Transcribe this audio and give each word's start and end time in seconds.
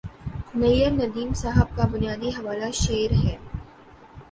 نیّرندیم 0.55 1.33
صاحب 1.41 1.75
کا 1.75 1.83
بنیادی 1.91 2.29
حوالہ 2.37 2.69
شعر 2.73 3.11
ہے 3.23 3.35